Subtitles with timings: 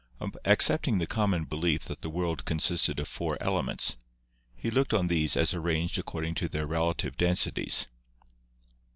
[0.45, 3.97] Accepting the common belief that the world consisted of four elements,
[4.55, 7.85] he looked on these as arranged according to their relative densities.